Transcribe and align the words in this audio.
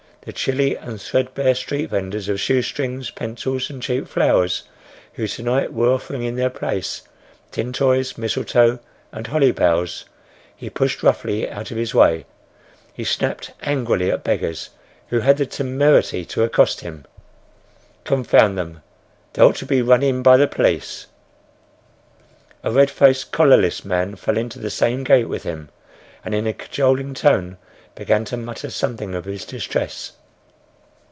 The 0.23 0.31
chilly 0.31 0.75
and 0.75 1.01
threadbare 1.01 1.55
street 1.55 1.89
venders 1.89 2.29
of 2.29 2.39
shoe 2.39 2.61
strings, 2.61 3.09
pencils 3.09 3.71
and 3.71 3.81
cheap 3.81 4.07
flowers, 4.07 4.61
who 5.13 5.25
to 5.27 5.41
night 5.41 5.73
were 5.73 5.91
offering 5.91 6.21
in 6.21 6.35
their 6.35 6.51
place 6.51 7.01
tin 7.49 7.73
toys, 7.73 8.19
mistletoe 8.19 8.77
and 9.11 9.25
holly 9.25 9.51
boughs, 9.51 10.05
he 10.55 10.69
pushed 10.69 11.01
roughly 11.01 11.49
out 11.49 11.71
of 11.71 11.77
his 11.77 11.95
way; 11.95 12.27
he 12.93 13.03
snapped 13.03 13.53
angrily 13.63 14.11
at 14.11 14.23
beggars 14.23 14.69
who 15.07 15.21
had 15.21 15.37
the 15.37 15.45
temerity 15.47 16.23
to 16.25 16.43
accost 16.43 16.81
him. 16.81 17.03
"Confound 18.03 18.59
them! 18.59 18.83
They 19.33 19.41
ought 19.41 19.55
to 19.55 19.65
be 19.65 19.81
run 19.81 20.03
in 20.03 20.21
by 20.21 20.37
the 20.37 20.45
police!" 20.47 21.07
A 22.63 22.69
red 22.71 22.91
faced, 22.91 23.31
collarless 23.31 23.83
man 23.83 24.15
fell 24.17 24.37
into 24.37 24.59
the 24.59 24.69
same 24.69 25.03
gait 25.03 25.25
with 25.27 25.41
him, 25.41 25.69
and 26.23 26.35
in 26.35 26.45
a 26.45 26.53
cajoling 26.53 27.15
tone 27.15 27.57
began 27.93 28.23
to 28.23 28.37
mutter 28.37 28.69
something 28.69 29.13
of 29.13 29.25
his 29.25 29.43
distress. 29.43 30.13